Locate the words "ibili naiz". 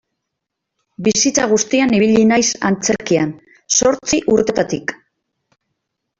1.97-2.47